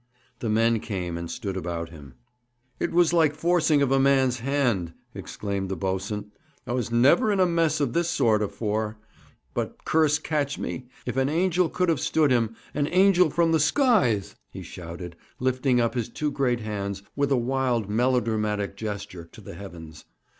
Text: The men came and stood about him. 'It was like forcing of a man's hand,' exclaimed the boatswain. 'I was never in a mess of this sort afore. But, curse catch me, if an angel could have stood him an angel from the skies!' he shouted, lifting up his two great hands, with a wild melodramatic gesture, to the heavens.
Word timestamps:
The 0.39 0.49
men 0.49 0.79
came 0.79 1.15
and 1.15 1.29
stood 1.29 1.55
about 1.55 1.89
him. 1.89 2.15
'It 2.79 2.91
was 2.91 3.13
like 3.13 3.35
forcing 3.35 3.83
of 3.83 3.91
a 3.91 3.99
man's 3.99 4.39
hand,' 4.39 4.93
exclaimed 5.13 5.69
the 5.69 5.75
boatswain. 5.75 6.31
'I 6.65 6.71
was 6.71 6.91
never 6.91 7.31
in 7.31 7.39
a 7.39 7.45
mess 7.45 7.79
of 7.79 7.93
this 7.93 8.09
sort 8.09 8.41
afore. 8.41 8.97
But, 9.53 9.85
curse 9.85 10.17
catch 10.17 10.57
me, 10.57 10.87
if 11.05 11.17
an 11.17 11.29
angel 11.29 11.69
could 11.69 11.87
have 11.89 11.99
stood 11.99 12.31
him 12.31 12.55
an 12.73 12.87
angel 12.87 13.29
from 13.29 13.51
the 13.51 13.59
skies!' 13.59 14.35
he 14.49 14.63
shouted, 14.63 15.17
lifting 15.39 15.79
up 15.79 15.93
his 15.93 16.09
two 16.09 16.31
great 16.31 16.61
hands, 16.61 17.03
with 17.15 17.31
a 17.31 17.37
wild 17.37 17.87
melodramatic 17.87 18.75
gesture, 18.75 19.25
to 19.33 19.39
the 19.39 19.53
heavens. 19.53 20.05